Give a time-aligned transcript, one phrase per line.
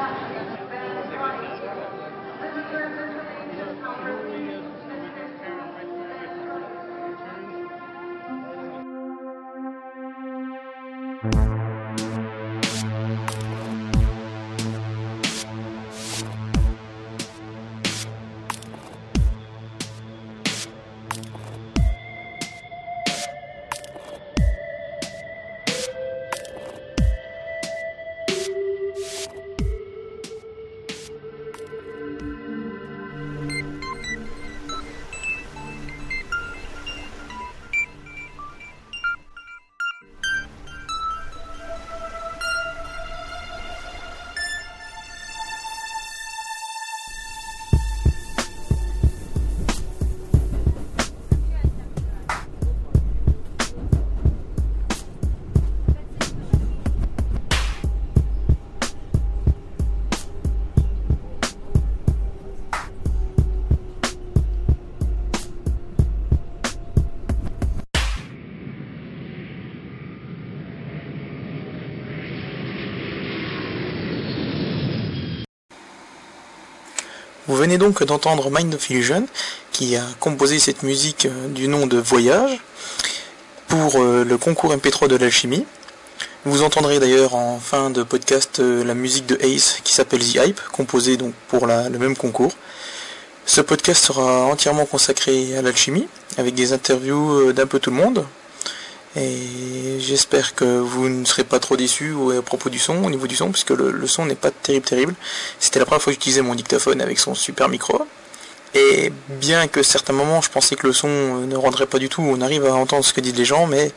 [0.00, 0.39] thank
[77.60, 79.26] venez donc d'entendre Mind of Illusion,
[79.70, 82.58] qui a composé cette musique euh, du nom de Voyage
[83.68, 85.66] pour euh, le concours MP3 de l'alchimie.
[86.46, 90.36] Vous entendrez d'ailleurs en fin de podcast euh, la musique de Ace qui s'appelle The
[90.36, 92.52] Hype, composée donc pour le même concours.
[93.44, 98.24] Ce podcast sera entièrement consacré à l'alchimie, avec des interviews d'un peu tout le monde,
[99.16, 103.26] et j'espère que vous ne serez pas trop déçus à propos du son, au niveau
[103.26, 105.14] du son, puisque le, son n'est pas terrible terrible.
[105.58, 108.06] C'était la première fois que j'utilisais mon dictaphone avec son super micro.
[108.74, 112.22] Et bien que certains moments je pensais que le son ne rendrait pas du tout,
[112.22, 113.90] on arrive à entendre ce que disent les gens, mais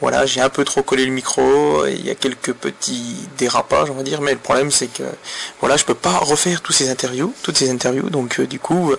[0.00, 3.94] voilà, j'ai un peu trop collé le micro, il y a quelques petits dérapages on
[3.94, 5.02] va dire, mais le problème c'est que
[5.60, 8.92] voilà, je peux pas refaire tous ces interviews, toutes ces interviews, donc euh, du coup
[8.92, 8.96] euh,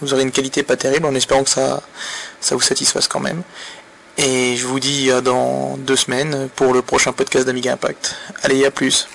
[0.00, 1.80] vous aurez une qualité pas terrible en espérant que ça,
[2.40, 3.42] ça vous satisfasse quand même.
[4.18, 8.16] Et je vous dis à dans deux semaines pour le prochain podcast d'Amiga Impact.
[8.42, 9.08] Allez, à plus.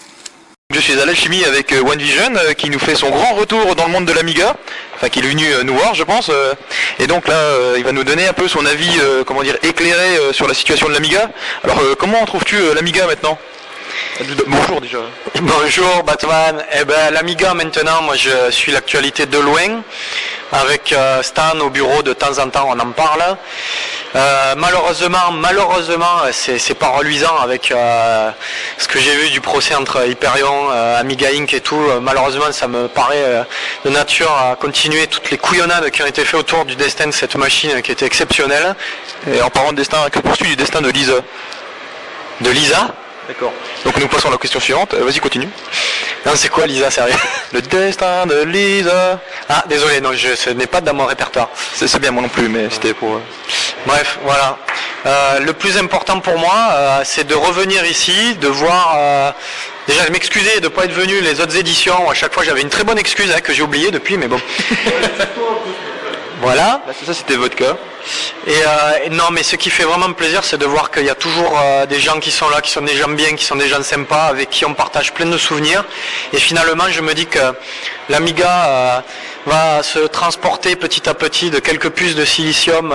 [0.74, 3.76] Je suis à l'alchimie avec euh, One Vision euh, qui nous fait son grand retour
[3.76, 4.56] dans le monde de l'Amiga,
[4.96, 6.32] enfin qui est venu euh, nous voir je pense,
[7.00, 7.38] et donc là
[7.78, 10.94] il va nous donner un peu son avis, comment dire, éclairé sur la situation de
[10.94, 11.30] l'Amiga.
[11.64, 13.38] Alors comment trouves-tu l'Amiga maintenant?
[14.48, 15.00] Bonjour déjà.
[15.40, 16.64] Bonjour Batman.
[16.74, 19.84] Eh ben l'Amiga maintenant, moi je suis l'actualité de loin.
[20.52, 23.24] Avec euh, Stan au bureau de temps en temps on en parle.
[24.16, 28.30] Euh, malheureusement, malheureusement, c'est pas reluisant avec euh,
[28.78, 31.82] ce que j'ai vu du procès entre Hyperion, Amiga Inc et tout.
[32.02, 33.46] malheureusement, ça me paraît
[33.84, 37.12] de nature à continuer toutes les couillonnades qui ont été faites autour du destin de
[37.12, 38.76] cette machine qui était exceptionnelle.
[39.30, 41.16] Et en parlant de destin, que poursuit du destin de Lisa?
[42.40, 42.94] De Lisa?
[43.28, 43.54] D'accord.
[43.84, 44.94] Donc nous passons à la question suivante.
[44.94, 45.50] Euh, vas-y, continue.
[46.26, 47.16] Non, c'est quoi Lisa, sérieux
[47.54, 49.20] Le destin de Lisa.
[49.50, 51.50] Ah, désolé, non, je, ce n'est pas dans mon répertoire.
[51.74, 53.16] C'est bien, moi non plus, mais c'était pour...
[53.16, 53.22] Euh,
[53.86, 54.58] Bref, voilà.
[55.06, 59.34] Euh, le plus important pour moi, c'est de revenir ici, de voir...
[59.88, 62.10] Déjà, m'excuser de ne pas être venu les autres éditions.
[62.10, 64.40] À chaque fois, j'avais une très bonne excuse hein, que j'ai oubliée depuis, mais bon.
[66.46, 66.80] voilà.
[67.04, 67.76] ça, c'était votre cas.
[68.48, 68.52] Euh,
[69.04, 71.60] et, non, mais ce qui fait vraiment plaisir, c'est de voir qu'il y a toujours
[71.60, 73.82] euh, des gens qui sont là, qui sont des gens bien, qui sont des gens
[73.82, 75.84] sympas, avec qui on partage plein de souvenirs.
[76.34, 77.40] Et finalement, je me dis que
[78.10, 79.00] l'Amiga euh,
[79.46, 82.94] va se transporter petit à petit de quelques puces de silicium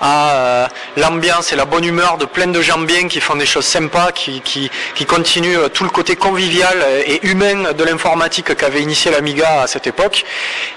[0.00, 3.66] à, l'ambiance et la bonne humeur de plein de gens bien qui font des choses
[3.66, 9.62] sympas, qui, qui, continuent tout le côté convivial et humain de l'informatique qu'avait initié l'Amiga
[9.62, 10.24] à cette époque,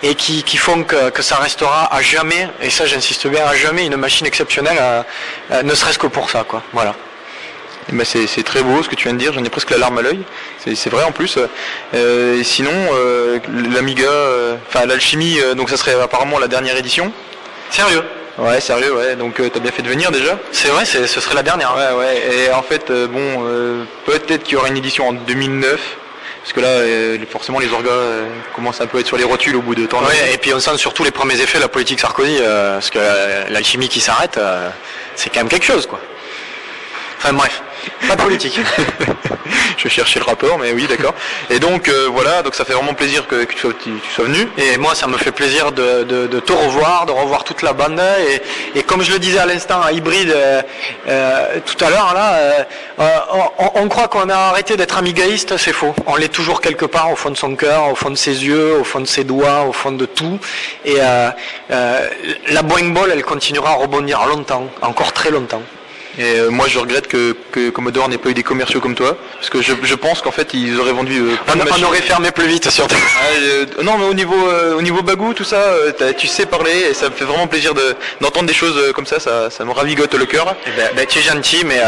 [0.01, 3.85] et qui, font que, que ça restera à jamais, et ça j'insiste bien, à jamais
[3.85, 5.05] une machine exceptionnelle,
[5.63, 6.63] ne serait-ce que pour ça, quoi.
[6.73, 6.95] Voilà.
[7.89, 9.77] Eh ben, c'est très beau ce que tu viens de dire, j'en ai presque la
[9.77, 10.23] larme à l'œil.
[10.75, 11.37] C'est vrai en plus.
[11.93, 13.39] Euh, et sinon, euh,
[13.73, 17.11] l'Amiga, euh, enfin l'alchimie, donc ça serait apparemment la dernière édition.
[17.69, 18.03] Sérieux?
[18.37, 19.15] Ouais, sérieux, ouais.
[19.15, 20.39] Donc t'as bien fait de venir déjà.
[20.51, 21.75] C'est vrai, ce serait la dernière.
[21.75, 22.35] Ouais, ouais.
[22.35, 23.43] Et en fait, bon,
[24.05, 25.79] peut-être qu'il y aura une édition en 2009.
[26.41, 27.91] Parce que là, forcément, les orgas
[28.53, 30.01] commencent un peu à être sur les rotules au bout de temps.
[30.31, 32.99] et puis on sent surtout les premiers effets de la politique Sarkozy, parce que
[33.49, 34.39] l'alchimie qui s'arrête,
[35.15, 35.99] c'est quand même quelque chose, quoi.
[37.19, 37.61] Enfin bref.
[38.07, 38.59] Pas politique.
[39.77, 41.13] je cherchais le rapport, mais oui, d'accord.
[41.49, 44.49] Et donc euh, voilà, donc ça fait vraiment plaisir que, tu, sois, venu.
[44.57, 46.03] Et moi, ça me fait plaisir de,
[46.39, 48.01] te revoir, de revoir toute la bande.
[48.75, 50.61] Et, comme je le disais à l'instant à Hybride euh,
[51.07, 52.65] euh, tout à l'heure, là,
[53.75, 55.93] on, croit qu'on a arrêté d'être amigaïste, c'est faux.
[56.07, 58.75] On l'est toujours quelque part au fond de son cœur, au fond de ses yeux,
[58.79, 60.39] au fond de ses doigts, au fond de tout.
[60.85, 60.97] Et
[61.69, 65.61] la Boeing Ball, elle continuera à rebondir longtemps, encore très longtemps.
[66.19, 69.17] Et euh, moi je regrette que, que Commodore n'ait pas eu des commerciaux comme toi,
[69.35, 71.19] parce que je, je pense qu'en fait ils auraient vendu.
[71.19, 72.95] euh, plein de On, on aurait fermé plus vite surtout.
[73.19, 76.45] Ah, euh, non mais au niveau euh, au niveau bagou tout ça, euh, tu sais
[76.45, 79.49] parler et ça me fait vraiment plaisir de- d'entendre des choses euh, comme ça, ça,
[79.49, 80.55] ça me ravigote le cœur.
[80.67, 81.81] Eh ben, ben, tu es gentil, mais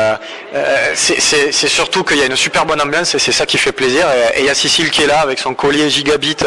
[0.93, 3.57] c'est- c'est c'est surtout qu'il y a une super bonne ambiance et c'est ça qui
[3.57, 4.07] fait plaisir.
[4.35, 6.37] Et il y a Cécile qui est là avec son collier gigabit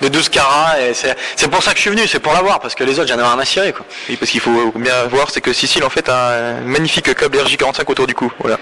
[0.00, 0.80] de 12 carats.
[0.80, 2.98] Et c'est c'est pour ça que je suis venu, c'est pour l'avoir, parce que les
[2.98, 3.72] autres, j'en ai rien à cirer.
[3.72, 3.84] Quoi.
[4.08, 7.38] Oui, parce qu'il faut bien voir, c'est que Cécile en fait a un magnifique câble
[7.38, 8.32] RJ45 autour du cou.
[8.40, 8.58] Voilà.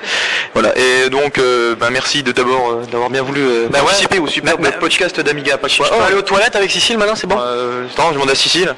[0.54, 0.76] Voilà.
[0.76, 3.84] Et donc, euh, bah, merci de d'abord euh, d'avoir bien voulu euh, Bah ouais.
[3.86, 5.78] participer au super Bah, bah, podcast d'Amiga Apache.
[5.78, 7.38] Je peux aller aux toilettes avec Cécile maintenant, c'est bon?
[7.40, 8.74] Euh, attends, je demande à Cécile.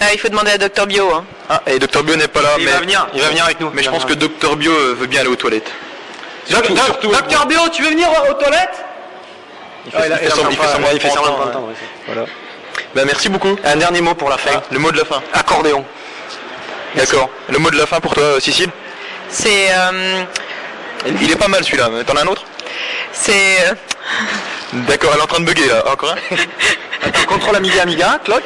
[0.00, 1.12] Ah, il faut demander à Docteur Bio.
[1.12, 1.24] Hein.
[1.50, 3.60] Ah, et Dr Bio n'est pas là, Il mais va venir, il va venir avec
[3.60, 3.70] nous.
[3.74, 4.14] mais je pense que.
[4.14, 5.70] Dr Bio euh, veut bien aller aux toilettes.
[6.48, 8.84] Surtout- Docteur Bio, tu veux venir aux toilettes?
[9.84, 11.44] Il fait, semblant- il fait semblant de il fait semblant de ouais.
[11.68, 11.74] ouais.
[12.06, 12.24] Voilà.
[12.94, 13.54] Bah, merci beaucoup.
[13.64, 14.62] Un dernier mot pour la fin.
[14.70, 15.20] Le mot de la fin.
[15.32, 15.84] Accordéon.
[16.96, 17.28] D'accord.
[17.50, 18.70] Le mot de la fin pour toi, euh, Cécile?
[19.28, 19.68] C'est.
[19.72, 20.22] euh,
[21.20, 21.88] Il est pas mal celui-là.
[21.92, 22.44] mais T'en as un autre?
[23.12, 23.60] C'est.
[23.68, 23.74] euh,
[24.72, 25.84] D'accord, elle est en train de bugger là.
[25.90, 26.36] Encore un
[27.08, 28.42] Attends, contrôle Amiga Amiga, clock.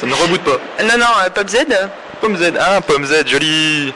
[0.00, 0.58] Ça ne reboot pas.
[0.82, 1.56] non, non, euh, Pop Z.
[2.20, 3.92] Pomme Z, ah, Pomme Z, joli.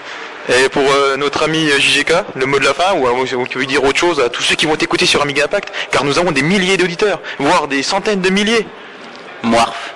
[0.51, 3.47] Et pour euh, notre ami euh, JGK, le mot de la fin, ou, euh, ou
[3.47, 6.05] tu veux dire autre chose à tous ceux qui vont t'écouter sur Amiga Impact, car
[6.05, 8.67] nous avons des milliers d'auditeurs, voire des centaines de milliers.
[9.43, 9.93] Moirf.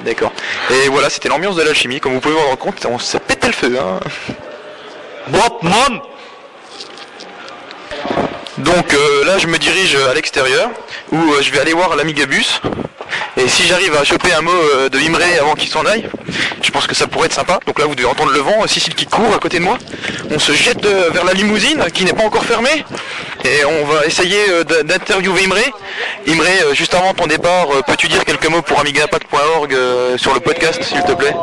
[0.00, 0.32] D'accord.
[0.70, 3.46] Et voilà, c'était l'ambiance de l'alchimie, comme vous pouvez vous rendre compte, on s'est pété
[3.46, 3.78] le feu.
[3.80, 4.00] Hein.
[5.32, 6.02] both mom
[8.58, 10.70] Donc euh, là, je me dirige à l'extérieur,
[11.12, 12.60] où euh, je vais aller voir l'Amigabus.
[13.36, 16.08] Et si j'arrive à choper un mot euh, de Imre avant qu'il s'en aille,
[16.62, 17.58] je pense que ça pourrait être sympa.
[17.66, 19.78] Donc là, vous devez entendre le vent, Cécile qui court à côté de moi.
[20.30, 22.84] On se jette vers la limousine qui n'est pas encore fermée.
[23.44, 25.58] Et on va essayer d'interviewer Imre.
[26.26, 30.82] Imre, juste avant ton départ, peux-tu dire quelques mots pour amigaimpact.org euh, sur le podcast,
[30.82, 31.34] s'il te plaît?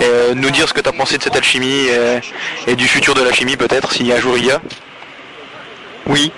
[0.00, 2.18] Et nous dire ce que tu as pensé de cette alchimie euh,
[2.66, 4.60] et du futur de l'alchimie, peut-être, si un jour il y a
[6.06, 6.32] Oui.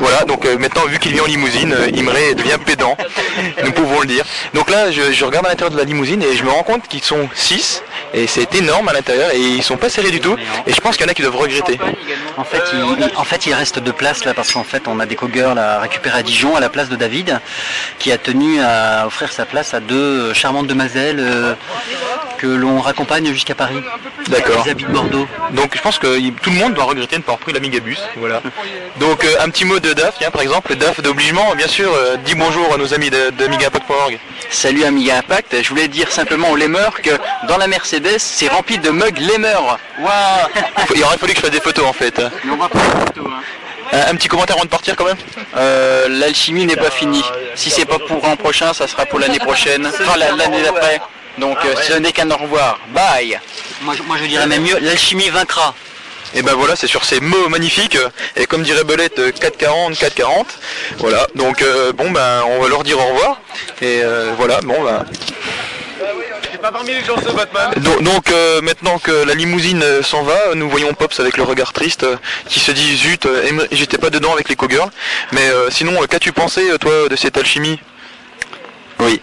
[0.00, 2.96] Voilà, donc euh, maintenant, vu qu'il vient en limousine, euh, Imre devient pédant,
[3.64, 4.24] nous pouvons le dire.
[4.54, 6.88] Donc là, je, je regarde à l'intérieur de la limousine et je me rends compte
[6.88, 7.82] qu'ils sont 6,
[8.14, 10.36] et c'est énorme à l'intérieur, et ils sont pas serrés du tout,
[10.66, 11.78] et je pense qu'il y en a qui doivent regretter.
[12.36, 14.98] En fait, il, il- en fait, il reste deux places là parce qu'en fait, on
[15.00, 17.40] a des co-girls à récupérer à Dijon à la place de David,
[17.98, 21.54] qui a tenu à offrir sa place à deux charmantes demoiselles euh,
[22.42, 23.80] que l'on raccompagne jusqu'à Paris.
[24.26, 24.62] D'accord.
[24.66, 25.28] Ils habitent Bordeaux.
[25.52, 27.98] Donc je pense que tout le monde doit regretter de ne pas avoir pris l'Amigabus.
[28.16, 28.42] Voilà.
[28.98, 32.16] Donc euh, un petit mot de DAF, tiens, par exemple, DAF d'obligement, bien sûr, euh,
[32.24, 34.18] dis bonjour à nos amis de- d'AmigaPod.org.
[34.50, 37.10] Salut Amiga Impact, je voulais dire simplement aux Lemeurs que
[37.46, 39.78] dans la Mercedes, c'est rempli de mugs Lemeurs.
[40.00, 40.64] Waouh
[40.96, 42.18] Il aurait fallu que je fasse des photos en fait.
[42.44, 43.40] Mais on va prendre une photo, hein.
[43.94, 45.18] Un, petit commentaire avant de partir quand même
[45.56, 47.22] Euh, L'alchimie n'est pas finie.
[47.54, 50.98] Si c'est pas pour l'an prochain, ça sera pour l'année prochaine, enfin la- l'année d'après.
[51.38, 52.78] Donc euh, ce n'est qu'un au revoir.
[52.94, 53.40] Bye.
[53.82, 55.74] Moi, je- moi je dirais même mieux, l'alchimie vaincra.
[56.34, 57.98] Et ben voilà, c'est sur ces mots magnifiques,
[58.36, 60.46] et comme dirait Belette, euh, 440, 440.
[60.98, 63.40] Voilà, donc euh, bon ben on va leur dire au revoir.
[63.82, 65.04] Et euh, voilà, bon ben.
[67.80, 71.42] Donc, donc, euh, maintenant que la limousine euh, s'en va, nous voyons Pops avec le
[71.42, 72.16] regard triste euh,
[72.48, 74.90] qui se dit zut, euh, j'étais pas dedans avec les co-girls.
[75.32, 77.78] Mais euh, sinon, euh, qu'as-tu pensé toi de cette alchimie?
[79.00, 79.20] Oui.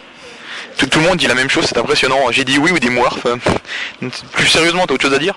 [0.79, 2.31] Tout, tout le monde dit la même chose, c'est impressionnant.
[2.31, 3.35] J'ai dit oui ou des euh,
[4.31, 5.35] Plus sérieusement, t'as autre chose à dire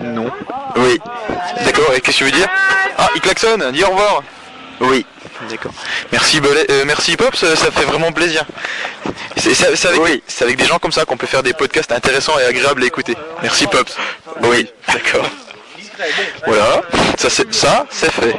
[0.00, 0.30] Non.
[0.76, 0.98] Oui.
[1.64, 2.48] D'accord, et qu'est-ce que tu veux dire
[2.96, 4.22] Ah, il klaxonne, dis au revoir.
[4.80, 5.04] Oui.
[5.50, 5.72] D'accord.
[6.12, 8.44] Merci Belay- euh, merci Pops, ça ça fait vraiment plaisir.
[9.36, 9.50] C'est
[9.88, 12.82] avec, c'est avec des gens comme ça qu'on peut faire des podcasts intéressants et agréables
[12.84, 13.16] à écouter.
[13.42, 13.96] Merci Pops.
[14.42, 15.28] Oui, d'accord.
[16.46, 16.82] Voilà,
[17.18, 18.36] ça c'est ça, c'est fait.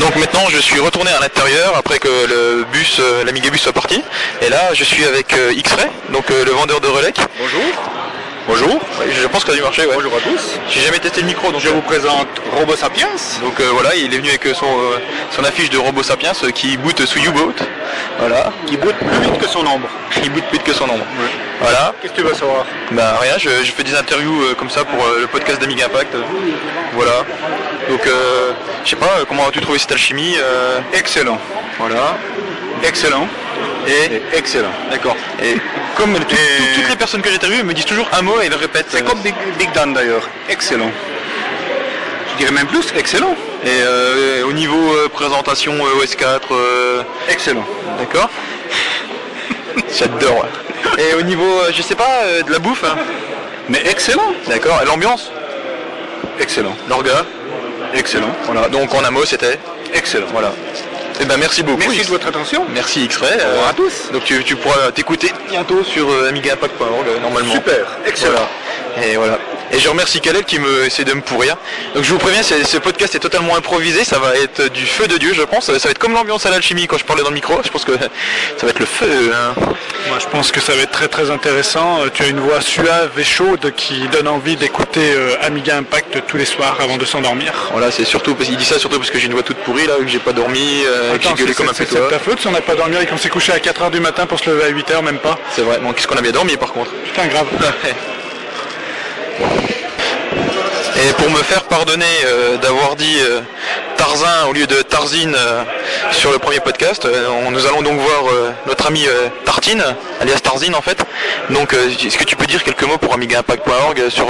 [0.00, 4.02] Donc maintenant je suis retourné à l'intérieur après que le bus, euh, l'Amigabus soit parti.
[4.40, 7.12] Et là je suis avec euh, X-Ray, donc euh, le vendeur de relais.
[7.40, 8.07] Bonjour.
[8.48, 8.80] Bonjour.
[9.06, 9.82] Je pense que ça a dû marcher.
[9.86, 9.94] Ouais.
[9.94, 10.58] Bonjour à tous.
[10.70, 13.08] J'ai jamais testé le micro, donc je vous présente Robo Sapiens.
[13.42, 14.98] Donc euh, voilà, il est venu avec euh, son, euh,
[15.30, 17.52] son affiche de Robo Sapiens euh, qui boot sous U-Boat.
[18.18, 18.50] Voilà.
[18.70, 19.86] Il boot plus vite que son ombre.
[20.22, 21.04] Il boot plus vite que son ombre.
[21.60, 21.92] Voilà.
[22.00, 22.64] Qu'est-ce que tu veux savoir?
[22.92, 25.84] Bah rien, je, je fais des interviews euh, comme ça pour euh, le podcast d'Amiga
[25.86, 26.14] Impact.
[26.14, 26.22] euh,
[26.94, 27.24] voilà.
[27.90, 28.52] Donc euh,
[28.84, 31.38] je sais pas, euh, comment as-tu trouvé cette alchimie euh, Excellent.
[31.78, 32.16] Voilà.
[32.82, 33.28] Excellent.
[33.88, 34.70] Et excellent.
[34.90, 35.16] d'accord.
[35.42, 35.54] Et
[35.96, 36.36] comme tout- tout-
[36.74, 38.86] toutes les personnes que j'ai interviewées me disent toujours un mot et le répètent.
[38.90, 40.28] C'est comme Big, Big Dan d'ailleurs.
[40.48, 40.90] Excellent.
[42.32, 43.34] Je dirais même plus, excellent.
[43.64, 47.64] Et euh, au niveau euh, présentation euh, OS4, euh, Excellent.
[47.98, 48.28] d'accord
[49.98, 50.46] J'adore.
[50.98, 52.96] Et au niveau, je sais pas, de la bouffe, hein.
[53.68, 54.32] Mais excellent.
[54.48, 55.30] d'accord, et l'ambiance,
[56.40, 56.74] Excellent.
[56.88, 57.24] l'orga,
[57.94, 58.30] Excellent.
[58.44, 58.68] voilà.
[58.68, 59.58] Donc en un mot, c'était?
[59.94, 60.26] Excellent.
[60.32, 60.52] voilà.
[61.20, 61.80] Et ben merci beaucoup.
[61.80, 62.06] Merci X.
[62.06, 62.64] de votre attention.
[62.72, 63.38] Merci X-Ray.
[63.40, 64.10] Au revoir à tous.
[64.12, 67.54] Donc tu, tu pourras t'écouter bientôt sur euh, AmigaImpact.org euh, normalement.
[67.54, 67.86] Super.
[68.06, 68.48] Excellent.
[68.94, 69.06] Voilà.
[69.06, 69.38] Et voilà.
[69.72, 71.56] Et je remercie Khaled qui me essaie de me pourrir.
[71.94, 75.16] Donc je vous préviens, ce podcast est totalement improvisé, ça va être du feu de
[75.18, 75.66] Dieu, je pense.
[75.66, 77.60] Ça va être comme l'ambiance à l'alchimie quand je parlais dans le micro.
[77.64, 78.08] Je pense que ça
[78.64, 79.32] va être le feu.
[79.34, 79.54] hein.
[80.08, 82.00] Moi, je pense que ça va être très très intéressant.
[82.02, 86.22] Euh, Tu as une voix suave et chaude qui donne envie d'écouter euh, Amiga Impact
[86.26, 87.52] tous les soirs avant de s'endormir.
[87.72, 89.86] Voilà, c'est surtout parce qu'il dit ça surtout parce que j'ai une voix toute pourrie
[89.86, 92.00] là, que j'ai pas dormi, euh, que j'ai Attends, gueulé comme un pétois.
[92.08, 94.00] C'est ta faute si on n'a pas dormi et qu'on s'est couché à 4h du
[94.00, 95.38] matin pour se lever à 8h, même pas.
[95.54, 95.78] C'est vrai.
[95.82, 96.90] Bon, qu'est-ce qu'on a bien dormi par contre?
[97.04, 97.46] Putain, grave.
[99.40, 103.40] Et pour me faire pardonner euh, d'avoir dit euh,
[103.96, 105.62] Tarzan au lieu de Tarzine euh,
[106.10, 108.24] sur le premier podcast, euh, nous allons donc voir
[108.66, 109.06] notre ami
[109.44, 109.82] Tartine,
[110.20, 111.04] alias Tarzine en fait.
[111.50, 114.26] Donc est-ce que tu peux dire quelques mots pour AmigaImpact.org sur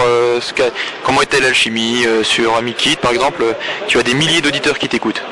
[1.05, 3.45] comment était l'alchimie sur AmiKit par exemple
[3.87, 5.23] Tu as des milliers d'auditeurs qui t'écoutent.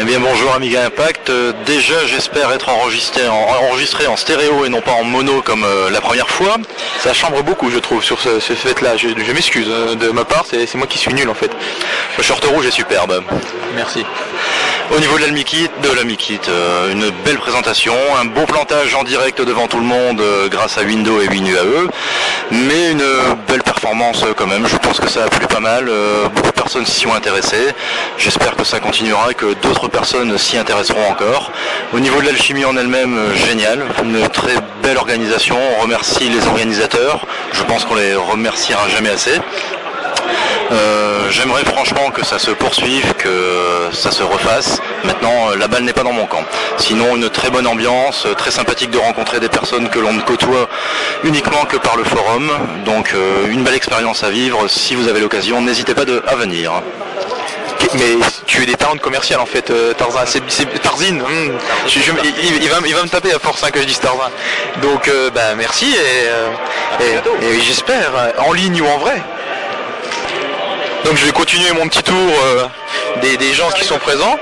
[0.00, 4.68] Eh bien bonjour Amiga Impact, Euh, déjà j'espère être enregistré en, enregistré en stéréo et
[4.68, 6.56] non pas en mono comme euh, la première fois.
[7.00, 8.96] Ça chambre beaucoup je trouve sur ce, ce fait-là.
[8.96, 11.50] Je, je m'excuse euh, de ma part, c'est c'est moi qui suis nul en fait.
[12.16, 13.22] Le short rouge est superbe.
[13.74, 14.04] Merci.
[14.90, 19.42] Au niveau de l'Almikit, de l'Amikit, euh, une belle présentation, un beau plantage en direct
[19.42, 21.88] devant tout le monde euh, grâce à Windows et WinUAE,
[22.50, 23.04] mais une
[23.46, 24.66] belle performance quand même.
[24.66, 27.74] Je pense que ça a plu pas mal, euh, beaucoup de personnes s'y sont intéressées.
[28.16, 31.52] J'espère que ça continuera que d'autres personnes s'y intéresseront encore.
[31.92, 35.58] Au niveau de l'alchimie en elle-même, génial, une très belle organisation.
[35.78, 37.26] On remercie les organisateurs.
[37.52, 39.38] Je pense qu'on les remerciera jamais assez.
[40.72, 44.80] Euh, J'aimerais franchement que ça se poursuive, que ça se refasse.
[45.04, 46.42] Maintenant, euh, la balle n'est pas dans mon camp.
[46.78, 50.22] Sinon, une très bonne ambiance, euh, très sympathique de rencontrer des personnes que l'on ne
[50.22, 50.68] côtoie
[51.24, 52.50] uniquement que par le forum.
[52.84, 54.68] Donc, euh, une belle expérience à vivre.
[54.68, 56.72] Si vous avez l'occasion, n'hésitez pas de- à venir.
[57.94, 58.16] Mais
[58.46, 60.20] tu es des talents de commercial en fait, euh, Tarzan.
[60.26, 61.22] C'est, Tarzine.
[61.86, 64.00] Je- je- il, il va, il va me taper à force hein, que je dise
[64.00, 64.30] Tarzan.
[64.82, 66.48] Donc euh, bah, merci et, euh,
[67.40, 68.10] et- et j'espère
[68.46, 69.22] en ligne ou en vrai.
[71.04, 72.66] Donc je vais continuer mon petit tour euh,
[73.22, 74.38] des, des gens qui sont présents.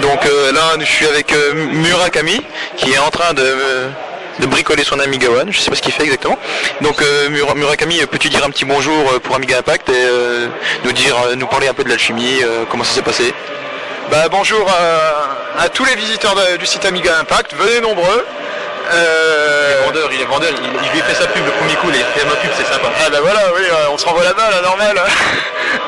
[0.00, 2.40] Donc euh, là je suis avec euh, Murakami
[2.76, 3.54] qui est en train de,
[4.38, 5.52] de bricoler son Amiga One.
[5.52, 6.38] Je sais pas ce qu'il fait exactement.
[6.80, 10.06] Donc Mura- Murakami, peux-tu dire un petit bonjour pour Amiga Impact et
[10.84, 12.40] nous dire, nous parler un peu de l'alchimie,
[12.70, 13.34] comment ça s'est passé?
[14.10, 14.66] Bah, bonjour
[15.58, 18.24] à, tous les visiteurs du site Amiga Impact, venez nombreux.
[18.90, 21.94] Euh, vendeur, il est vendeur, il, il lui fait sa pub le premier coup, il
[22.20, 22.88] fait ma pub, c'est sympa.
[23.04, 25.00] Ah bah voilà, oui, euh, on se renvoie la balle, hein, normal.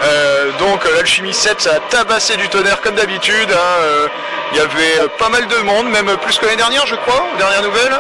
[0.02, 3.50] Euh, donc l'Alchimie 7, ça a tabassé du tonnerre comme d'habitude.
[3.50, 4.09] hein,
[4.52, 7.38] Il y avait pas mal de monde, même plus que l'année dernière, je crois, aux
[7.38, 7.99] dernières nouvelles.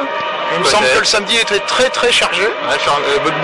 [0.54, 2.42] Il me semble que le samedi était très très chargé.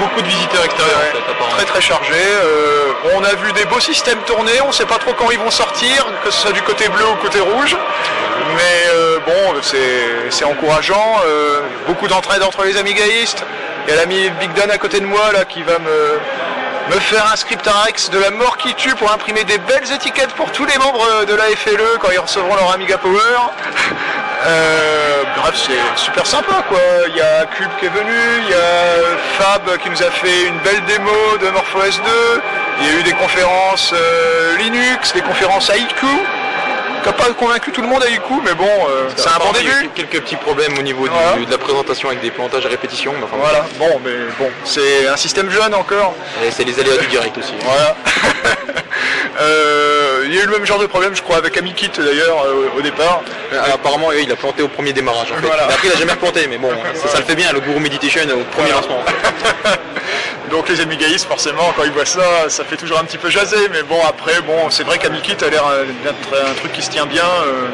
[0.00, 2.14] beaucoup de visiteurs extérieurs Ouais, en fait, très très chargé.
[2.14, 5.50] Euh, on a vu des beaux systèmes tourner, on sait pas trop quand ils vont
[5.50, 7.76] sortir, que ce soit du côté bleu ou côté rouge.
[8.56, 11.20] Mais euh, bon, c'est encourageant.
[11.26, 13.42] euh, beaucoup d'entraide entre les amigaïstes.
[13.86, 16.18] Il y a l'ami Big Dan à côté de moi là qui va me,
[16.94, 20.32] me faire un script Arex de la mort qui tue pour imprimer des belles étiquettes
[20.34, 23.20] pour tous les membres de la FLE quand ils recevront leur Amiga Power.
[24.44, 26.78] Euh, bref, c'est super sympa quoi.
[27.08, 30.46] Il y a Cube qui est venu, il y a Fab qui nous a fait
[30.48, 32.40] une belle démo de MorphOS 2.
[32.80, 36.06] Il y a eu des conférences euh, Linux, des conférences IQ.
[37.06, 39.66] N'a pas convaincu tout le monde IQ, mais bon, euh, c'est un bon Apparemment, il
[39.66, 39.90] y a début.
[39.94, 43.12] Quelques petits problèmes au niveau du- de la présentation avec des plantages à répétition.
[43.16, 46.14] mais enfin, Voilà, bon, mais bon, c'est un système jeune encore.
[46.44, 47.54] Et c'est les aléas du direct aussi.
[47.62, 47.96] Voilà.
[49.38, 52.42] Euh, il y a eu le même genre de problème, je crois, avec Amikit d'ailleurs
[52.46, 53.20] euh, au départ.
[53.74, 55.30] Apparemment, il a planté au premier démarrage.
[55.30, 55.46] En fait.
[55.46, 55.66] Voilà.
[55.68, 57.78] Mais Après, il a jamais replanté, mais bon, ça, ça le fait bien, le Guru
[57.78, 59.02] Meditation au premier lancement.
[60.50, 63.68] Donc les Amigaïstes, forcément, quand ils voient ça, ça fait toujours un petit peu jaser.
[63.72, 66.90] Mais bon, après, bon, c'est vrai qu'Amikit a l'air euh, d'être un truc qui se
[66.90, 67.68] tient bien euh,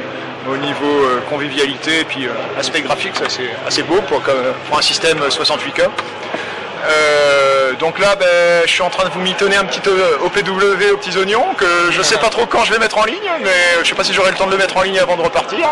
[0.50, 2.26] au niveau euh, convivialité et puis
[2.58, 4.22] aspect graphique, ça c'est assez beau pour,
[4.76, 5.88] un système 68K.
[6.84, 8.26] Euh, donc là, ben,
[8.64, 9.80] je suis en train de vous mitonner un petit
[10.24, 13.30] OPW aux petits oignons que je sais pas trop quand je vais mettre en ligne,
[13.42, 13.50] mais
[13.82, 15.68] je sais pas si j'aurai le temps de le mettre en ligne avant de repartir.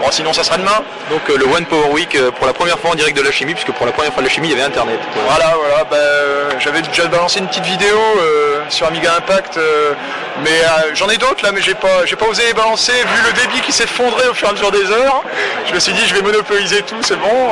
[0.00, 0.82] Bon, sinon ça sera demain.
[1.10, 3.32] Donc euh, le One Power Week euh, pour la première fois en direct de la
[3.32, 4.98] chimie, puisque pour la première fois de la chimie, il y avait Internet.
[5.26, 7.96] Voilà, voilà, ben, euh, j'avais déjà balancé une petite vidéo
[8.68, 9.58] sur Amiga Impact,
[10.44, 10.60] mais
[10.94, 13.60] j'en ai d'autres là, mais j'ai pas, j'ai pas osé les balancer vu le débit
[13.62, 15.22] qui s'effondrait au fur et à mesure des heures.
[15.66, 17.50] Je me suis dit, je vais monopoliser tout, c'est bon,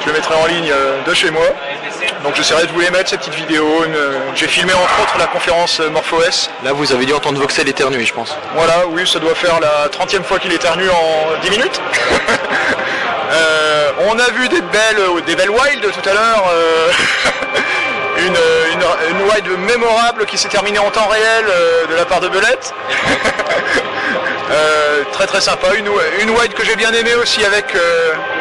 [0.00, 0.72] je les mettrai en ligne
[1.06, 1.44] de chez moi.
[2.24, 3.84] Donc j'essaierai de vous les mettre ces petites vidéos.
[3.84, 3.96] Une,
[4.34, 6.50] j'ai filmé entre autres la conférence MorphOS.
[6.64, 8.36] Là, vous avez dû entendre Voxel éternuer, je pense.
[8.54, 11.75] Voilà, oui, ça doit faire la 30e fois qu'il éternue en 10 minutes.
[13.32, 16.44] Euh, on a vu des belles, des belles wild tout à l'heure.
[16.52, 16.88] euh,
[18.18, 18.36] une,
[18.72, 22.28] une, une wild mémorable qui s'est terminée en temps réel euh, de la part de
[22.28, 22.72] Belette.
[25.12, 25.68] Très très sympa.
[25.76, 25.88] Une,
[26.20, 27.74] une wild que j'ai bien aimée aussi avec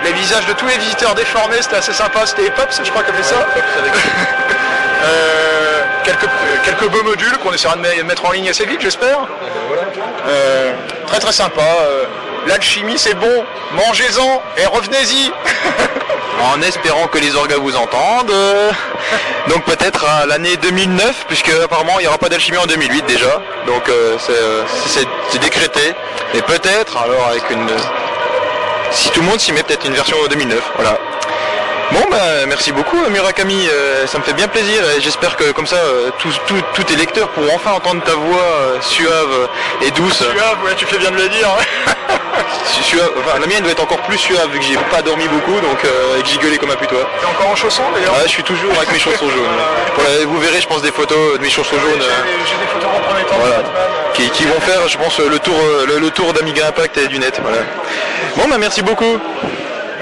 [0.03, 1.61] les visages de tous les visiteurs déformés.
[1.61, 2.25] C'était assez sympa.
[2.25, 3.35] C'était Pops, je crois, qui a fait ça.
[6.03, 6.29] Quelques,
[6.63, 9.17] quelques beaux modules qu'on essaiera de me- mettre en ligne assez vite, j'espère.
[10.27, 10.73] Euh,
[11.07, 11.61] très très sympa.
[12.47, 15.31] L'alchimie c'est bon, mangez-en et revenez-y.
[16.53, 18.29] En espérant que les orgas vous entendent.
[18.29, 18.69] euh,
[19.47, 23.41] Donc peut-être à l'année 2009, puisque apparemment il n'y aura pas d'alchimie en 2008 déjà.
[23.65, 25.93] Donc euh, c'est, euh, c'est- c'est décrété.
[26.33, 27.69] Et peut-être alors avec une...
[28.91, 30.61] Si tout le monde s'y met, peut-être une version 2009.
[30.75, 30.97] Voilà.
[31.91, 35.67] Bon bah merci beaucoup Murakami, euh, ça me fait bien plaisir et j'espère que comme
[35.67, 39.49] ça euh, tous tes lecteurs pourront enfin entendre ta voix euh, suave
[39.81, 40.17] et douce.
[40.17, 41.47] Suave, ouais, tu fais bien de le dire.
[42.73, 45.27] Su- suave- enfin, la mienne doit être encore plus suave vu que j'ai pas dormi
[45.27, 45.77] beaucoup donc
[46.17, 47.07] et que j'ai gueulé comme un putois.
[47.21, 48.13] T'es encore en chaussons d'ailleurs?
[48.13, 49.45] Ouais, je suis toujours avec mes chaussons jaunes.
[49.95, 53.37] Voilà, vous verrez, je pense, des photos de mes chaussons jaunes J'ai des photos compromettantes
[53.39, 53.57] Voilà.
[53.57, 53.87] de Batman.
[54.15, 55.55] qui, qui vont faire, je pense, le tour,
[55.87, 57.39] le, le tour d'Amiga Impact et du net.
[57.41, 57.59] Voilà.
[58.35, 59.17] Bon, bah merci beaucoup.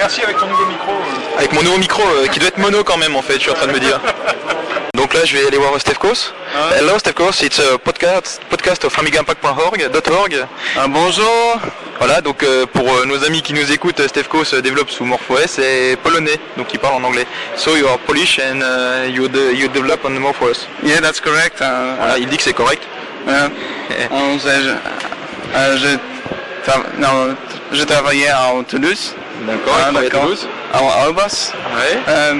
[0.03, 0.91] Merci avec ton nouveau micro.
[0.91, 1.37] euh.
[1.37, 3.51] Avec mon nouveau micro, euh, qui doit être mono quand même, en fait, je suis
[3.51, 4.01] en train de me dire.
[4.97, 6.33] Donc là, je vais aller voir Steph Kos.
[6.77, 10.45] Hello, Steph Kos, it's a podcast, podcast of AmigaImpact.org.
[10.77, 11.57] Ah, bonjour.
[11.99, 14.89] Voilà, donc euh, pour euh, nos amis qui nous écoutent, euh, Steph Kos euh, développe
[14.91, 17.25] sous MorphOS et polonais, donc il parle en anglais.
[17.55, 20.67] So you are Polish and uh, you, de- you develop on MorphOS.
[20.83, 21.61] Yeah, that's correct.
[21.61, 22.83] Uh, Voilà, il dit que c'est correct.
[23.29, 23.47] euh,
[24.11, 27.35] on sait, je, je, tra- non,
[27.71, 29.15] je travaillais à Toulouse.
[29.47, 30.21] D'accord, Ah, il travaille à d'accord.
[30.23, 30.47] Toulouse.
[30.73, 30.83] À.
[30.83, 31.99] Ouais.
[32.07, 32.33] Euh,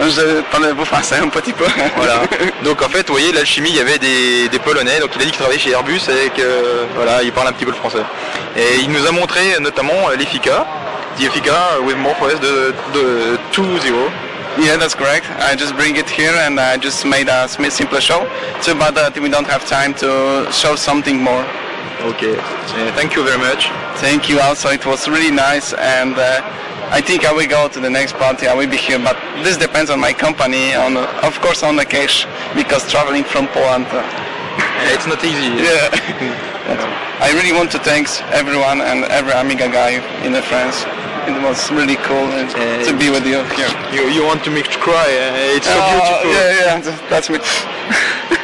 [0.00, 1.64] euh, je parlais vous français un petit peu.
[1.96, 2.20] Voilà.
[2.64, 5.00] Donc en fait, vous voyez, l'alchimie, il y avait des, des Polonais.
[5.00, 7.64] Donc il a dit qu'il travaillait chez Airbus et que voilà, il parle un petit
[7.64, 8.02] peu le français.
[8.56, 10.66] Et il nous a montré notamment euh, l'Effica,
[11.18, 13.92] the Effica with MorphOS de, de 2.0.
[14.58, 15.26] Yeah, that's correct.
[15.38, 18.26] I just bring it here and I just made a simple show.
[18.62, 21.44] So, but uh, we don't have time to show something more.
[22.08, 22.22] Ok.
[22.22, 23.70] Eh, thank you very much.
[23.98, 26.40] Thank you also, it was really nice and uh,
[26.90, 29.56] I think I will go to the next party, I will be here, but this
[29.56, 33.86] depends on my company, on of course on the cash, because traveling from Poland.
[33.90, 34.04] uh,
[34.94, 35.48] It's not easy.
[35.68, 35.88] yeah.
[37.26, 39.92] I really want to thank everyone and every Amiga guy
[40.24, 40.84] in the France.
[41.26, 43.72] It was really cool uh, to be with you here.
[43.90, 45.08] You, you want to make me cry.
[45.10, 46.30] eh, It's so Oh, beautiful.
[46.30, 47.38] Yeah, yeah, that's me.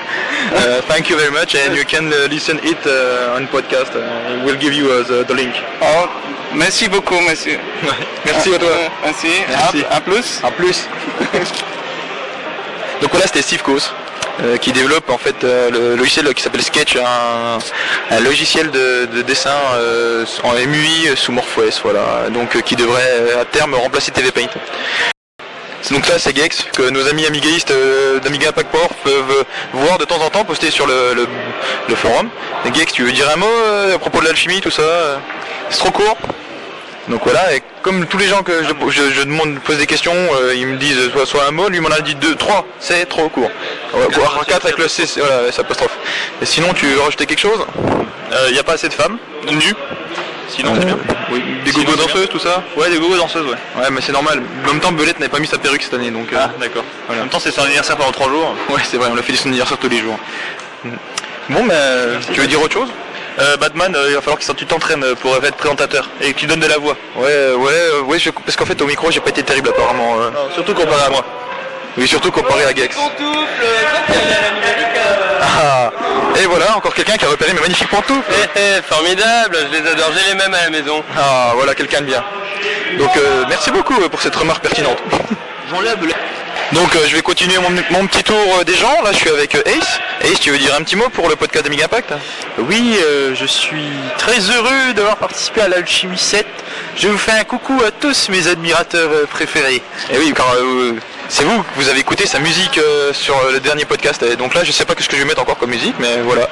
[0.55, 3.93] Uh, thank you very much, and you can uh, listen it uh, on podcast.
[4.45, 5.55] We'll give you uh, the, the link.
[5.81, 6.07] Oh,
[6.55, 7.59] merci beaucoup, monsieur.
[8.25, 8.69] Merci à toi.
[8.69, 9.29] Euh, Merci.
[9.49, 9.85] Merci.
[9.91, 10.41] À, à plus.
[10.45, 10.87] À plus.
[13.01, 13.91] Donc voilà, c'était Steve Kos.
[14.43, 17.59] euh, qui développe en fait euh, le logiciel qui s'appelle Sketch, un,
[18.11, 23.45] un logiciel de, de dessin euh, en MUI sous MorphOS, voilà, donc qui devrait à
[23.45, 24.49] terme remplacer TV Paint.
[25.91, 29.99] Donc là, c'est Gex que nos amis amigaïstes euh, d'Amiga Impact Power peuvent euh, voir
[29.99, 31.27] de temps en temps poster sur le, le-
[31.89, 32.29] le forum.
[32.65, 35.17] Et Gex, tu veux dire un mot euh, à propos de l'alchimie, tout ça euh
[35.71, 36.17] C'est trop court.
[37.09, 40.15] Donc voilà, et comme tous les gens que je, je, je demande pose des questions,
[40.15, 43.05] euh, ils me disent soit, soit un mot, lui m'en a dit deux, trois, c'est
[43.07, 43.51] trop court.
[43.93, 45.99] Ouais, voire quatre avec le C, c'est- voilà, c'est apostrophe.
[46.41, 47.67] Et sinon, tu veux rajouter quelque chose?
[48.47, 49.19] Il n'y a pas assez de femmes,
[49.51, 49.75] nues?
[50.49, 50.99] Sinon, c'est bien.
[51.33, 51.43] Oui,
[51.75, 53.57] des gogo danseuses, tout ça Ouais, des gogo danseuses, ouais.
[53.83, 54.43] Ouais, mais c'est normal.
[54.65, 56.29] En même temps, Belette n'avait pas mis sa perruque cette année, donc.
[56.37, 56.85] Ah, d'accord.
[57.11, 58.55] En même temps, c'est son anniversaire pendant trois jours.
[58.71, 60.19] Ouais, c'est vrai, on l'a fait son anniversaire tous les jours.
[61.49, 61.75] Bon, mais
[62.33, 62.89] tu veux dire autre chose?
[63.59, 66.67] Batman, il va falloir que tu t'entraînes pour être présentateur et que tu donnes de
[66.67, 66.97] la voix.
[67.17, 70.17] Ouais, ouais, euh, ouais, je- parce qu'en fait au micro j'ai pas été terrible apparemment.
[70.21, 70.31] euh.
[70.55, 71.25] surtout comparé à moi.
[71.97, 72.95] Oui, surtout comparé à Gex.
[75.41, 75.91] Ah,
[76.43, 78.33] et voilà, encore quelqu'un qui a repéré mes magnifiques pantoufles.
[78.89, 81.05] formidable, je les adore, j'ai les mêmes à la maison.
[81.17, 82.25] Ah, voilà quelqu'un de bien.
[82.99, 84.99] Donc euh, merci beaucoup euh, pour cette remarque pertinente.
[86.73, 89.03] Donc euh, je vais continuer mon, mon petit tour euh, des gens.
[89.03, 90.01] Là je suis avec euh, Ace.
[90.23, 92.15] Ace, tu veux dire un petit mot pour le podcast d'Amiga Impact?
[92.59, 96.47] Oui, euh, je suis très heureux d'avoir participé à l'Alchimie 7.
[96.97, 99.83] Je vous fais un coucou à tous mes admirateurs euh, préférés.
[100.13, 100.95] Et oui, car euh,
[101.33, 104.23] c'est vous, vous avez écouté sa musique euh, sur le dernier podcast.
[104.23, 106.19] Et donc là, je sais pas ce que je vais mettre encore comme musique, mais
[106.19, 106.47] voilà.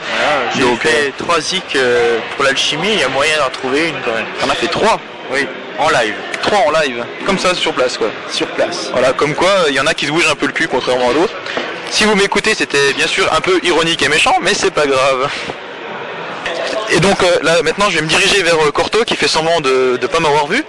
[0.56, 4.14] J'ai fait trois zik euh, pour l'alchimie, il y a moyen d'en trouver une quand
[4.14, 4.24] même.
[4.42, 4.98] on a fait trois.
[5.30, 5.46] Oui,
[5.78, 6.14] en live.
[6.42, 8.08] Trois en live, comme ça sur place quoi.
[8.32, 8.88] Sur place.
[8.92, 11.10] Voilà, comme quoi il y en a qui se bougent un peu le cul contrairement
[11.10, 11.34] à d'autres.
[11.90, 15.28] Si vous m'écoutez, c'était bien sûr un peu ironique et méchant, mais c'est pas grave.
[16.92, 19.60] Et donc euh, là maintenant je vais me diriger vers euh, Corto qui fait semblant
[19.60, 20.64] de ne pas m'avoir vu.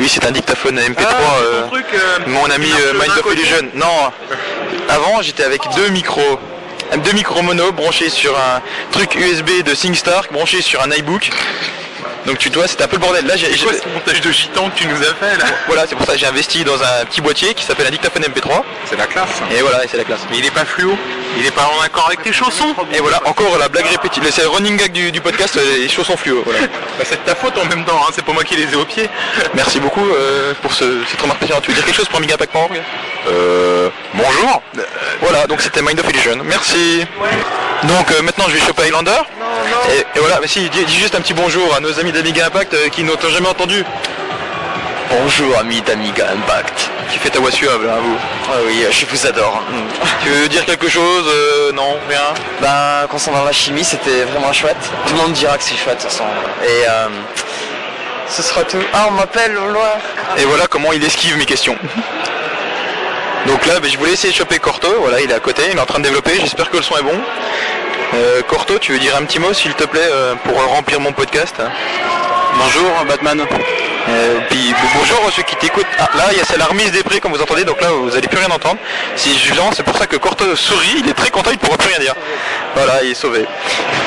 [0.00, 1.06] Oui c'est un dictaphone MP3
[1.42, 1.66] euh,
[2.26, 3.68] mon ami euh, Mind of Illusion.
[3.74, 4.12] Non
[4.88, 6.38] avant j'étais avec deux micros.
[7.04, 11.30] Deux micros mono branchés sur un truc USB de SingStar branché sur un iBook.
[12.28, 13.24] Donc tu vois, c'était un peu le bordel.
[13.24, 15.86] Là, j'ai C'est quoi ce montage de gitan que tu nous as fait là voilà,
[15.88, 18.62] c'est pour ça que j'ai investi dans un petit boîtier qui s'appelle un dictaphone MP3.
[18.84, 19.40] C'est la classe.
[19.50, 20.20] Et voilà, c'est la classe.
[20.30, 20.94] Mais il est pas fluo.
[21.38, 22.74] Il est pas en accord avec tes chaussons.
[22.92, 24.20] Et voilà, encore la blague répétée.
[24.30, 26.42] C'est le running gag du, du podcast, euh, les chaussons fluo.
[26.44, 26.60] Voilà.
[26.98, 28.10] Bah, c'est de ta faute en même temps, hein.
[28.12, 29.08] c'est pas moi qui les ai au pied.
[29.54, 31.38] Merci beaucoup euh, pour ce, cette remarque.
[31.38, 32.82] Tu veux dire quelque chose pour AmigaPack.org
[33.26, 34.62] Euh, bonjour.
[35.20, 36.38] Voilà, donc c'était Mind of Illusion.
[36.44, 37.04] Merci.
[37.84, 39.20] Donc euh, maintenant je vais choper Highlander.
[39.90, 42.46] Et, et voilà, mais si, dis, dis juste un petit bonjour à nos amis d'Amiga
[42.46, 43.84] Impact euh, qui n'ont jamais entendu.
[45.10, 46.90] Bonjour amis d'Amiga Impact.
[47.10, 48.16] Qui fait ta voix suave là, vous
[48.50, 49.62] Ah oui, je vous adore.
[50.22, 52.34] Tu veux dire quelque chose euh, Non, rien?
[52.60, 54.76] Ben, concernant la chimie, c'était vraiment chouette.
[55.06, 56.24] Tout le monde dira que c'est chouette, de toute façon.
[56.64, 57.08] Et euh,
[58.28, 58.76] ce sera tout.
[58.92, 59.88] Ah, on m'appelle au loin.
[60.36, 61.76] Et voilà comment il esquive mes questions.
[63.48, 65.76] Donc là, ben, je voulais essayer de choper Corto, voilà, il est à côté, il
[65.76, 67.18] est en train de développer, j'espère que le son est bon.
[68.14, 71.12] Euh, Corto, tu veux dire un petit mot s'il te plaît euh, pour remplir mon
[71.12, 71.54] podcast
[72.58, 73.40] Bonjour Batman.
[74.10, 75.86] Euh, puis bon- bonjour à ceux qui t'écoutent.
[75.98, 78.14] Ah, là, il y a la remise des prix comme vous entendez, donc là vous
[78.16, 78.78] allez plus rien entendre.
[79.16, 79.30] Si
[79.74, 81.98] c'est pour ça que Corto sourit, il est très content, il ne pourra plus rien
[82.00, 82.14] dire.
[82.74, 83.44] Voilà, il est sauvé.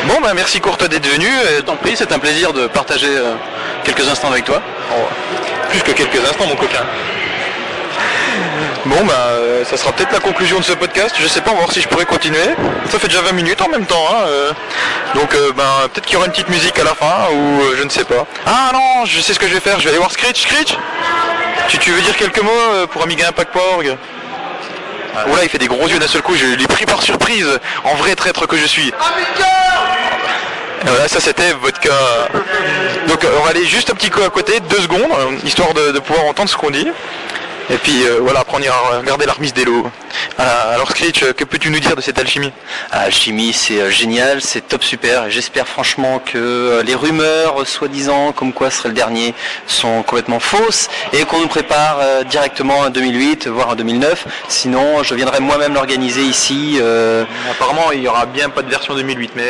[0.08, 1.27] Bon bah merci Corto d'être venu.
[1.65, 3.34] T'en prie, c'est un plaisir de partager euh,
[3.84, 4.62] quelques instants avec toi.
[5.69, 6.84] plus que quelques instants mon coquin.
[8.86, 11.54] Bon bah euh, ça sera peut-être la conclusion de ce podcast, je sais pas, on
[11.54, 12.39] va voir si je pourrais continuer.
[12.89, 14.52] Ça fait déjà 20 minutes en même temps, hein, euh.
[15.13, 17.76] donc euh, ben peut-être qu'il y aura une petite musique à la fin, ou euh,
[17.78, 18.26] je ne sais pas.
[18.48, 20.78] Ah non, je sais ce que je vais faire, je vais aller voir Screech, Screech
[21.67, 23.98] tu, tu veux dire quelques mots pour AmigaImpact.org
[25.13, 27.48] Oh là il fait des gros yeux d'un seul coup, je l'ai pris par surprise,
[27.84, 28.88] en vrai traître que je suis.
[28.88, 28.94] Et
[30.86, 31.91] Voilà, ça c'était vodka.
[33.08, 35.12] Donc on va aller juste un petit coup à côté, deux secondes,
[35.46, 36.88] histoire de, de pouvoir entendre ce qu'on dit.
[37.71, 39.89] Et puis euh, voilà, après on ira regarder des lots.
[40.38, 42.52] Ah, alors Screech, euh, que peux-tu nous dire de cette alchimie?
[42.91, 45.26] Alchimie, c'est euh, génial, c'est top super.
[45.26, 49.34] Et j'espère franchement que euh, les rumeurs, euh, soi-disant, comme quoi ce serait le dernier,
[49.67, 54.26] sont complètement fausses et qu'on nous prépare euh, directement un 2008, voire un 2009.
[54.47, 56.78] Sinon, je viendrai moi-même l'organiser ici.
[56.82, 59.43] euh, Apparemment il y aura bien pas de version 2008, mais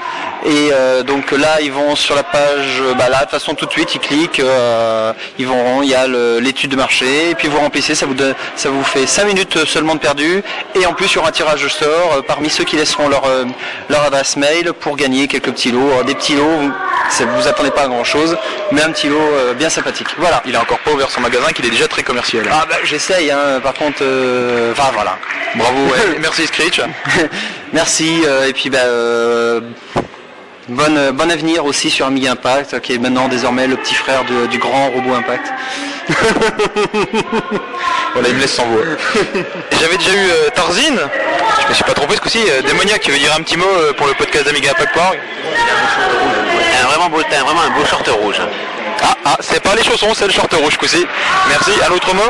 [0.44, 3.54] et euh, donc là, ils vont sur la page, euh, bah là, de toute façon,
[3.54, 6.06] tout de suite, ils cliquent, euh, ils vont, il y a
[6.40, 9.64] l'étude de marché, et puis vous remplissez, ça vous donne, ça vous fait 5 minutes
[9.66, 10.42] seulement de perdu,
[10.74, 13.08] et en plus, il y aura un tirage au sort euh, parmi ceux qui laisseront
[13.08, 13.44] leur, euh,
[13.88, 15.90] leur adresse mail pour gagner quelques petits lots.
[15.90, 16.72] Alors, des petits lots, vous,
[17.36, 18.36] vous attendez pas à grand chose,
[18.72, 20.08] mais un petit lot euh, bien sympathique.
[20.18, 20.42] Voilà.
[20.46, 22.44] Il a encore pas ouvert son magasin, qu'il est déjà très commercial.
[22.50, 25.18] Ah bah j'essaye, hein, par contre, euh, enfin voilà.
[25.54, 26.18] Bravo, ouais.
[26.20, 26.80] merci Screech.
[27.72, 29.60] Merci, euh, et puis bah, euh,
[30.70, 34.24] bonne, euh, bon avenir aussi sur Amiga Impact, qui est maintenant désormais le petit frère
[34.24, 35.46] de- du grand robot Impact.
[38.12, 38.82] Voilà, il me laisse sans voix.
[39.80, 40.98] J'avais déjà eu euh, Tarzine,
[41.62, 43.64] je me suis pas trompé ce coup-ci, euh, Démoniaque, tu veux dire un petit mot
[43.78, 45.16] euh, pour le podcast d'Amiga Impact.org
[46.82, 48.40] Un vraiment beau, t'as vraiment un beau short rouge.
[49.02, 51.06] Ah, ah, c'est pas les chaussons, c'est le short rouge ce coup-ci.
[51.48, 52.22] Merci, un autre mot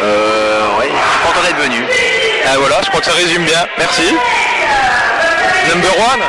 [0.00, 1.82] Euh, suis content d'être venu.
[2.46, 4.14] Ah voilà, je crois que ça résume bien, merci.
[5.72, 6.20] Number one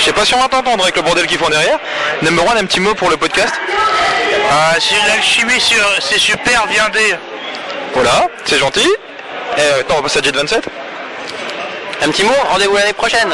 [0.00, 1.78] Je sais pas si on va t'entendre avec le bordel qu'ils font derrière.
[2.22, 3.54] Number one, un petit mot pour le podcast
[4.50, 5.62] Ah, si l'alchimie
[6.00, 7.14] c'est super, viendez.
[7.92, 8.88] Voilà, c'est gentil.
[9.58, 10.64] Et euh, attends, on va passer à Jet 27.
[12.02, 13.28] Un petit mot, rendez-vous l'année prochaine.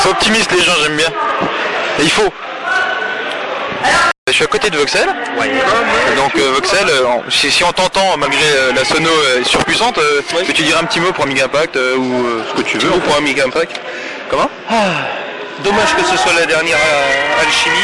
[0.00, 1.08] C'est optimiste les gens, j'aime bien.
[1.98, 2.32] Et il faut.
[4.28, 5.08] Je suis à côté de Voxel.
[6.16, 10.22] Donc euh, Voxel, euh, si, si on t'entend malgré euh, la sono euh, surpuissante, euh,
[10.46, 12.90] peux-tu dire un petit mot pour Amiga Impact euh, ou euh, ce que tu veux
[12.90, 13.80] ou pour Amiga Impact
[14.30, 14.48] Comment
[15.62, 17.76] Dommage que ce soit la dernière euh, alchimie.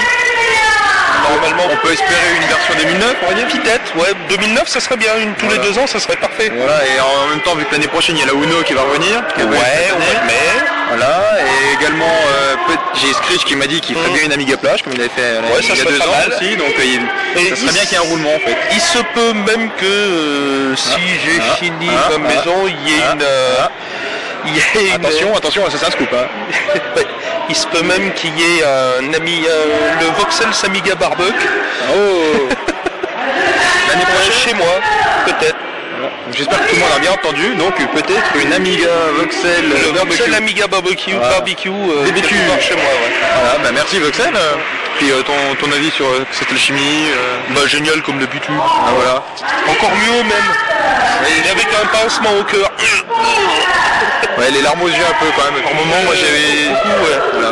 [1.30, 3.46] Normalement, on peut espérer une version 2009, on va dire.
[3.48, 6.50] Peut-être, ouais, 2009 ça serait bien, une tous les deux ans ça serait parfait.
[6.54, 8.72] Voilà, et en même temps, vu que l'année prochaine il y a la Uno qui
[8.74, 10.70] va revenir, qui Ouais, au mois de mai.
[10.88, 12.56] Voilà, et également euh,
[12.94, 15.20] j'ai Screech qui m'a dit qu'il ferait bien une Amiga plage comme il avait fait
[15.22, 16.32] euh, Ouais, ça il y a deux ans mal.
[16.34, 18.56] aussi, donc il- Et ça serait bien qu'il y ait un roulement en fait.
[18.72, 22.90] Il se peut même que euh, si j'ai ah, fini ah, ma ah, maison, il
[22.90, 24.48] y ait ah, une.
[24.48, 26.08] il y ait une- Attention, attention, c'est un scoop.
[26.12, 26.26] Hein.
[27.50, 31.48] Il se peut même qu'il y ait un ami, euh, le Voxel Samiga Barbecue.
[31.92, 32.48] Oh
[33.88, 34.66] L'année prochaine chez moi,
[35.26, 35.56] peut-être.
[36.32, 38.86] J'espère que tout le monde a bien entendu, donc peut-être une Amiga
[39.18, 40.16] Voxel Le barbecue.
[40.18, 41.28] Voxel Amiga Barbecue, Voilà.
[41.30, 42.28] barbecue, euh, BBQ.
[42.60, 43.12] chez moi, ouais.
[43.34, 44.32] Voilà, bah merci Voxel.
[44.98, 48.54] Puis euh, ton, ton avis sur euh, cette alchimie euh, Bah génial comme d'habitude.
[48.62, 49.22] ah, voilà.
[49.68, 50.50] Encore mieux même.
[51.26, 52.70] Et avec un pincement au cœur.
[54.40, 55.62] Ouais, les larmes aux yeux un peu quand même.
[55.62, 56.72] Par moment, moi j'avais.
[56.74, 57.18] Beaucoup, ouais.
[57.34, 57.50] Voilà.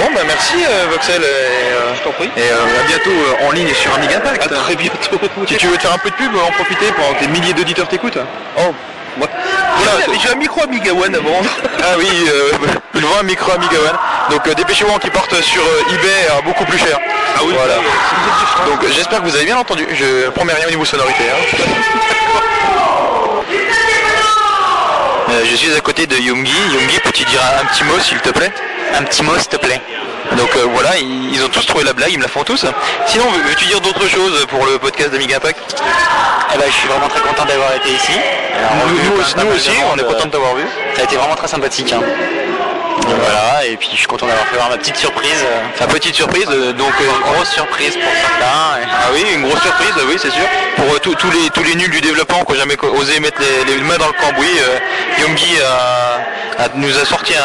[0.00, 1.22] Bon, bah merci euh, Voxel.
[1.22, 2.30] Et, euh, Je t'en prie.
[2.36, 4.42] et euh, à bientôt en ligne sur Amiga Impact.
[4.42, 5.20] À très bientôt.
[5.48, 7.52] Si tu veux te faire un peu de pub, en profiter pendant que des milliers
[7.52, 8.18] d'auditeurs t'écoutent.
[8.58, 8.72] Oh,
[9.16, 9.28] moi.
[9.76, 11.48] Voilà, j'ai un micro Amiga One à vendre.
[11.82, 12.50] Ah oui, euh,
[12.94, 13.98] il vend un micro Amiga One.
[14.36, 16.98] Donc dépêchez-vous qui portent sur eBay à beaucoup plus cher.
[17.36, 17.76] Ah oui, voilà.
[18.66, 19.86] Donc j'espère que vous avez bien entendu.
[19.92, 21.24] Je promets rien au niveau sonorité.
[21.30, 21.56] hein.
[25.40, 26.52] Euh, je suis à côté de Yungi.
[26.72, 28.52] Yungi, peux-tu dire un, petit mot s'il te plaît?
[28.98, 29.80] Un petit mot s'il te plaît.
[30.36, 32.64] Donc euh, voilà, ils, ils ont tous trouvé la blague, ils me la font tous.
[33.06, 35.58] Sinon, veux- veux-tu dire d'autres choses pour le podcast d'Amiga Impact?
[36.54, 38.12] Eh ben, je suis vraiment très content d'avoir été ici.
[38.58, 39.48] Alors, Nous, aussi, nous de
[39.92, 40.64] on est monde, content de t'avoir vu.
[40.94, 41.92] Ça a été vraiment très sympathique.
[41.92, 42.00] hein.
[43.18, 45.44] Voilà, et puis je suis content d'avoir fait voir ma petite surprise.
[45.78, 48.80] Sa petite surprise, euh, donc euh, Une grosse surprise pour certains.
[48.82, 50.44] et- Ah oui, une grosse surprise, oui, c'est sûr.
[50.76, 53.72] Pour euh, tous- les tous les nuls du développement qui n'ont jamais osé mettre les,
[53.74, 54.46] les mains dans le cambouis,
[55.20, 55.89] Yongi a-
[56.74, 57.40] nous a sorti un.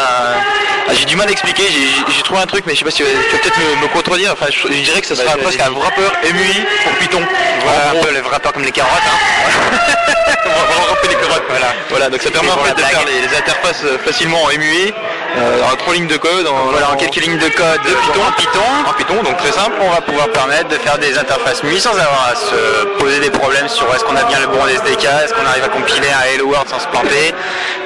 [0.88, 1.64] ah, j'ai du mal à expliquer,
[2.08, 4.32] j'ai- trouvé un truc, mais je sais pas si tu vas peut-être me, me contredire.
[4.32, 7.22] Enfin, je, je dirais que ce sera presque un rappeur MUI pour Python.
[7.64, 8.90] Voilà un peu les rappeurs comme les carottes.
[9.06, 9.76] Hein.
[10.46, 11.42] on va les carottes.
[11.48, 11.66] Voilà.
[11.90, 14.48] voilà, donc ça permet Et en fait de faire les, les interfaces euh, facilement en
[14.48, 14.92] MUI,
[15.36, 18.20] euh, en trois lignes de code, en, Voilà, en quelques lignes de code de Python.
[18.28, 18.60] en Python.
[18.88, 19.76] En Python, donc très simple.
[19.80, 23.30] On va pouvoir permettre de faire des interfaces MUI sans avoir à se poser des
[23.30, 26.34] problèmes sur est-ce qu'on a bien le bon SDK, est-ce qu'on arrive à compiler un
[26.34, 27.32] Hello World sans se planter.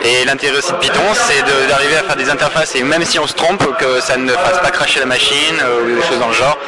[0.05, 3.27] Et l'intérêt aussi de Python, c'est d'arriver à faire des interfaces et même si on
[3.27, 6.29] se trompe, que ça ne fasse pas cracher la machine euh, ou des choses dans
[6.29, 6.59] le genre,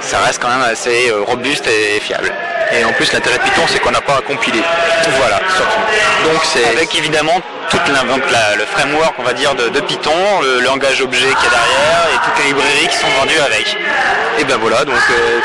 [0.00, 2.32] ça reste quand même assez euh, robuste et fiable.
[2.72, 4.62] Et en plus, l'intérêt de Python, c'est qu'on n'a pas à compiler.
[5.18, 5.80] Voilà, surtout.
[6.24, 7.40] Donc c'est Avec évidemment
[7.70, 7.78] tout
[8.58, 12.18] le framework on va dire de, Python, le langage objet qu'il y a derrière et
[12.24, 13.76] toutes les librairies qui sont vendues avec.
[14.38, 15.40] Et ben voilà, donc euh,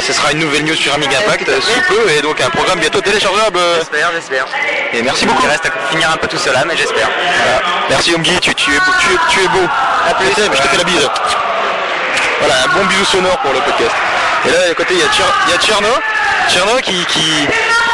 [0.00, 2.78] ce sera une nouvelle news sur Amiga Impact euh, sous peu et donc un programme
[2.78, 3.58] bientôt téléchargeable.
[3.78, 4.46] J'espère, j'espère.
[4.92, 5.42] Et merci beaucoup.
[5.44, 7.08] Il reste à finir un peu tout cela, mais j'espère.
[7.42, 7.60] Voilà.
[7.90, 9.66] Merci Omgi, tu, tu es beau, tu, es- tu es beau.
[10.18, 10.28] plus.
[10.44, 11.08] Je te fais la bise.
[12.40, 13.94] Voilà, un bon bisou sonore pour le podcast.
[14.46, 15.88] Et là, à côté, il y a, Tcher- il y a Tcherno,
[16.48, 17.46] Tcherno qui, qui,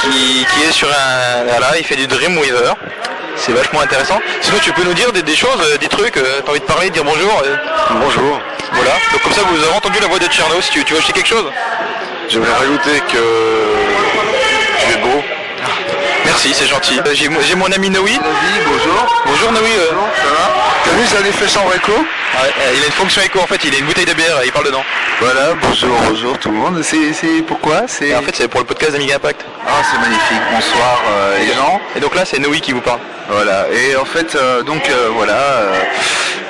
[0.03, 1.45] qui, qui est sur un...
[1.49, 2.73] Voilà, il fait du Dreamweaver.
[3.37, 4.21] C'est vachement intéressant.
[4.41, 6.65] Sinon, tu peux nous dire des, des choses, euh, des trucs, euh, t'as envie de
[6.65, 7.57] parler, de dire bonjour euh,
[7.93, 8.41] Bonjour.
[8.73, 8.91] Voilà.
[9.13, 11.13] Donc comme ça, vous avez entendu la voix de Tcherno, si tu, tu veux acheter
[11.13, 11.47] quelque chose
[12.29, 13.19] J'aimerais rajouter que
[14.87, 15.23] tu es beau.
[16.25, 16.99] Merci, c'est gentil.
[17.05, 18.13] Euh, J'ai mon- j'ai mon ami Noé.
[18.67, 19.23] bonjour.
[19.27, 19.71] Bonjour Noé.
[19.79, 19.91] euh.
[19.91, 20.51] Ça va
[20.85, 21.75] T'as vu, ça fait sans Ouais,
[22.61, 24.53] euh, il a une fonction écho en fait, il a une bouteille de bière, il
[24.53, 24.85] parle dedans.
[25.21, 26.81] Voilà, bonjour, bonjour tout le monde.
[26.83, 29.45] C'est c'est pourquoi C'est Et en fait, c'est pour le podcast d'Amiga Impact.
[29.67, 30.41] Ah, c'est magnifique.
[30.53, 31.81] Bonsoir euh, les gens.
[31.97, 33.01] Et donc là, c'est Noé qui vous parle.
[33.29, 33.67] Voilà.
[33.73, 35.75] Et en fait, euh, donc euh, voilà, euh,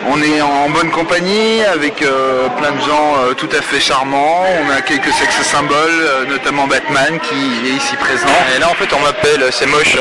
[0.08, 4.44] on est en bonne compagnie avec euh, plein de gens euh, tout à fait charmants.
[4.66, 8.26] On a quelques sexes symboles, euh, notamment Batman qui est ici présent.
[8.56, 9.96] Et là, en fait, on m'appelle, c'est moche.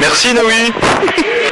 [0.00, 0.72] Merci Noé.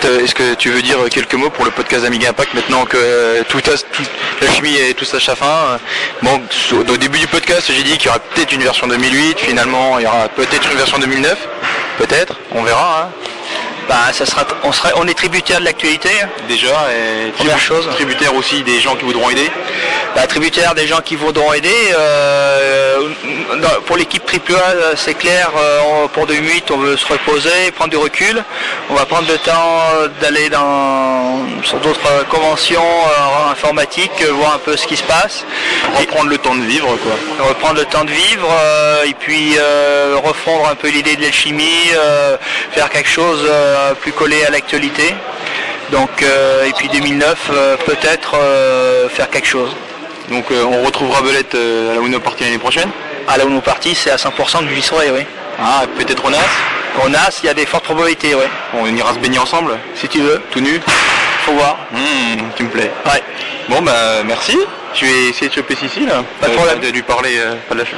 [0.22, 3.58] Est-ce que tu veux dire quelques mots pour le podcast Amiga Impact maintenant que tout,
[3.58, 4.02] a- tout-
[4.40, 5.78] la chimie et tout ça à fin euh,
[6.22, 6.40] Bon,
[6.72, 9.40] au au début du podcast, j'ai dit qu'il y aura peut-être une version 2008.
[9.40, 11.36] Finalement, il y aura peut-être une version 2009.
[11.98, 13.08] Peut-être, on verra.
[13.10, 13.12] hein.
[13.88, 16.10] Bah, ça sera, on, on est tributaire de l'actualité.
[16.48, 17.88] Déjà, et Première chose.
[17.94, 19.48] tributaire aussi des gens qui voudront aider.
[20.14, 21.70] Bah, tributaire des gens qui voudront aider.
[21.96, 23.08] euh,
[23.86, 27.90] pour l'équipe AAA, euh, c'est clair, euh, on- pour 2008, on veut se reposer, prendre
[27.90, 28.42] du recul.
[28.90, 29.82] On va prendre le temps
[30.20, 32.82] d'aller dans sur d'autres conventions
[33.50, 35.44] informatiques, voir un peu ce qui se passe.
[35.98, 37.46] Reprendre le temps de vivre, quoi.
[37.48, 38.48] Reprendre le temps de vivre
[39.04, 42.36] et puis euh, refondre un peu l'idée de l'alchimie, euh,
[42.72, 43.40] faire quelque chose
[44.00, 45.14] plus collé à l'actualité.
[45.92, 49.70] Donc, euh, et puis 2009, euh, peut-être euh, faire quelque chose.
[50.30, 52.90] Donc, euh, on retrouvera Belette euh, à la Uno Party l'année prochaine?
[53.28, 55.20] À la Uno Party, c'est à 100% que j'y serai, oui.
[55.60, 56.38] Ah, peut-être au NAS.
[57.04, 58.44] Au NAS, il y a des fortes probabilités, oui.
[58.74, 60.40] On ira se baigner ensemble, si tu veux.
[60.50, 60.80] Tout nu?
[61.46, 61.76] Faut voir.
[61.92, 62.90] Mmh, tu me plais.
[63.06, 63.22] Ouais.
[63.68, 64.56] Bon bah merci.
[64.94, 66.24] Je vais essayer de choper Cici là.
[66.40, 66.80] Pas de Euh, problème.
[66.80, 67.36] De lui parler.
[67.38, 67.96] euh, pas de la ch-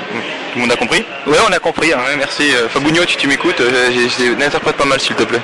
[0.52, 1.04] Tout le monde a compris?
[1.26, 1.92] Oui, on a compris.
[1.92, 1.98] hein.
[2.06, 2.50] Ouais, merci.
[2.54, 3.60] Euh, Fabugno, tu, tu m'écoutes.
[3.60, 3.90] euh,
[4.38, 5.40] N'interprète pas mal s'il te plaît.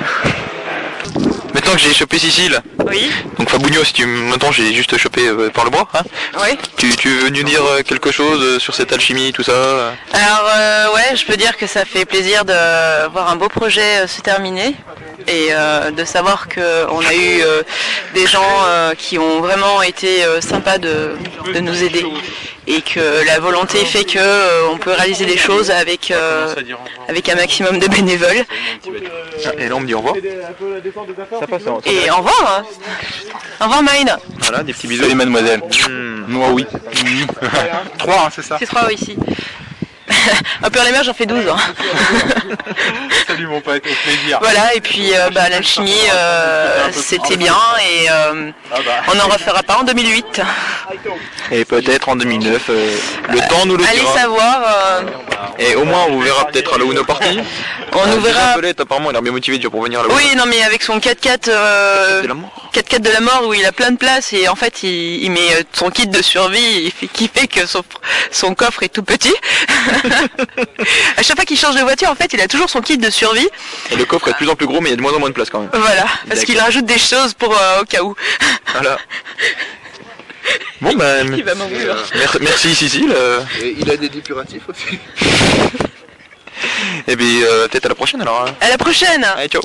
[1.53, 2.59] Maintenant que j'ai chopé Cécile.
[2.87, 3.09] Oui.
[3.39, 5.87] Donc Fabugno, si tu m'entends, j'ai juste chopé euh, par le bois.
[5.93, 6.01] Hein
[6.43, 6.57] Oui.
[6.77, 9.53] tu, tu veux nous dire euh, quelque chose euh, sur cette alchimie, tout ça?
[10.13, 14.01] Alors euh, ouais, je peux dire que ça fait plaisir de voir un beau projet
[14.03, 14.75] euh, se terminer
[15.27, 17.63] et euh, de savoir qu'on a eu euh,
[18.13, 21.15] des gens euh, qui ont vraiment été euh, sympas de,
[21.53, 22.05] de nous aider
[22.67, 26.53] et que la volonté fait que euh, on peut réaliser des choses avec euh,
[27.07, 28.43] avec un maximum de bénévoles.
[29.45, 30.15] Ah, Et là on me dit au revoir.
[31.39, 31.61] Ça passe.
[31.67, 32.59] hein, Et au revoir.
[32.59, 32.63] hein.
[33.61, 34.15] Au revoir Mine.
[34.39, 35.03] Voilà, des petits bisous.
[35.03, 35.61] Salut mademoiselle.
[36.27, 36.65] Moi oui.
[37.99, 39.15] Trois, c'est ça C'est trois ici.
[40.63, 41.43] Un peu les mers, j'en fais 12.
[41.47, 41.55] hein.
[43.27, 44.39] Salut mon pote, au plaisir.
[44.41, 48.51] Voilà, et puis euh, bah, l'alchimie, euh, c'était bien et euh,
[49.11, 50.41] on n'en refera pas en 2008.
[51.51, 52.61] Et peut-être en 2009.
[52.69, 52.95] euh,
[53.29, 54.13] le temps nous le Allez dira.
[54.17, 55.01] savoir, euh,
[55.59, 57.39] Et au moins on vous verra peut-être à la Uno Party.
[57.93, 60.83] On nous verra- apparemment il a bien motivé déjà pour venir oui, non mais avec
[60.83, 62.23] son 4x4 euh,
[62.73, 65.31] 4x4 de la mort où il a plein de place et en fait il, il
[65.31, 67.83] met son kit de survie qui fait que son,
[68.31, 69.33] son coffre est tout petit.
[71.17, 73.09] à chaque fois qu'il change de voiture, en fait, il a toujours son kit de
[73.09, 73.47] survie.
[73.91, 75.13] Et le coffre est de plus en plus gros mais il y a de moins
[75.13, 75.69] en moins de place quand même.
[75.73, 78.15] Voilà, parce qu'il rajoute des choses pour euh, au cas où.
[78.73, 78.97] Voilà.
[80.79, 81.33] Bon ben.
[81.35, 81.85] Il va m'engueuler.
[82.13, 83.11] mer- Merci Cécile.
[83.15, 84.99] euh, Et il a des dépuratifs aussi.
[87.07, 88.45] Et puis euh, peut-être à la prochaine alors.
[88.47, 88.55] hein.
[88.61, 89.23] À la prochaine.
[89.23, 89.61] Allez ciao.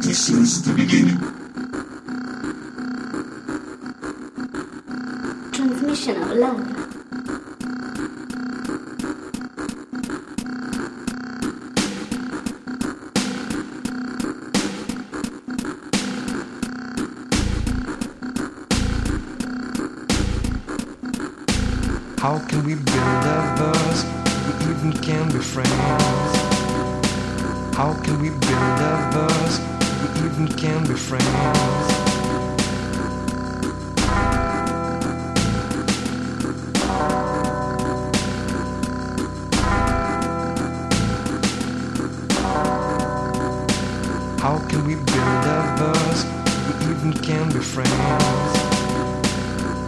[0.00, 1.18] This is the beginning.
[5.56, 6.60] Transmission of love.
[22.18, 24.04] How can we build a buzz?
[24.44, 25.70] We even can be friends.
[27.74, 29.60] How can we build a buzz?
[30.02, 32.05] We even can be friends.
[47.74, 48.56] Friends.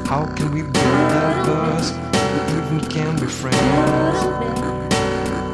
[0.08, 1.92] How can we build a buzz?
[2.32, 4.18] We even can be friends.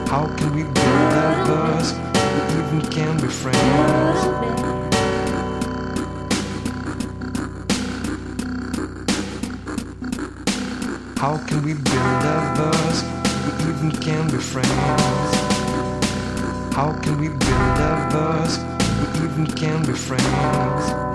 [0.08, 1.92] How can we build a buzz?
[2.34, 4.20] We even can be friends.
[11.18, 12.96] How can we build a buzz?
[13.44, 15.34] We even can be friends.
[16.74, 18.58] How can we build a buzz?
[18.98, 21.13] We even can be friends.